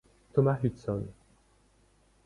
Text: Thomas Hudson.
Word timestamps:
Thomas 0.33 0.59
Hudson. 0.63 1.13